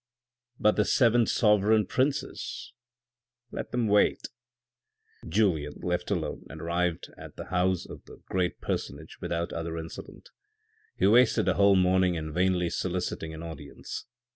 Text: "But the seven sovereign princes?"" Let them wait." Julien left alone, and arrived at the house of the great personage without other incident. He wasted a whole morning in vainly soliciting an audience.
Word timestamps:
"But 0.59 0.77
the 0.77 0.85
seven 0.85 1.27
sovereign 1.27 1.85
princes?"" 1.85 2.73
Let 3.51 3.69
them 3.71 3.87
wait." 3.87 4.29
Julien 5.29 5.75
left 5.83 6.09
alone, 6.09 6.43
and 6.49 6.59
arrived 6.59 7.13
at 7.19 7.35
the 7.35 7.45
house 7.49 7.85
of 7.85 8.05
the 8.05 8.19
great 8.25 8.59
personage 8.61 9.19
without 9.21 9.53
other 9.53 9.77
incident. 9.77 10.29
He 10.97 11.05
wasted 11.05 11.47
a 11.47 11.53
whole 11.53 11.75
morning 11.75 12.15
in 12.15 12.33
vainly 12.33 12.71
soliciting 12.71 13.31
an 13.35 13.43
audience. 13.43 14.07